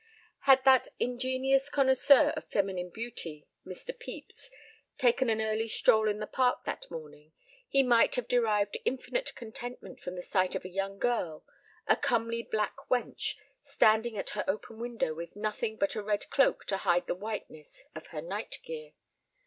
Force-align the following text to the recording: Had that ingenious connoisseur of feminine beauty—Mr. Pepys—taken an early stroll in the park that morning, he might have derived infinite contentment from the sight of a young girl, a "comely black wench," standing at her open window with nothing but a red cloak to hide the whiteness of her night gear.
Had 0.45 0.63
that 0.65 0.87
ingenious 0.99 1.69
connoisseur 1.69 2.29
of 2.35 2.49
feminine 2.49 2.89
beauty—Mr. 2.89 3.89
Pepys—taken 3.99 5.29
an 5.29 5.39
early 5.39 5.67
stroll 5.67 6.09
in 6.09 6.17
the 6.17 6.25
park 6.25 6.65
that 6.65 6.89
morning, 6.89 7.33
he 7.69 7.83
might 7.83 8.15
have 8.15 8.27
derived 8.27 8.79
infinite 8.83 9.35
contentment 9.35 9.99
from 9.99 10.15
the 10.15 10.23
sight 10.23 10.55
of 10.55 10.65
a 10.65 10.69
young 10.69 10.97
girl, 10.97 11.45
a 11.85 11.95
"comely 11.95 12.41
black 12.41 12.75
wench," 12.89 13.35
standing 13.61 14.17
at 14.17 14.31
her 14.31 14.43
open 14.47 14.79
window 14.79 15.13
with 15.13 15.35
nothing 15.35 15.77
but 15.77 15.93
a 15.93 16.01
red 16.01 16.27
cloak 16.31 16.65
to 16.65 16.77
hide 16.77 17.05
the 17.05 17.13
whiteness 17.13 17.85
of 17.93 18.07
her 18.07 18.23
night 18.23 18.57
gear. 18.63 18.93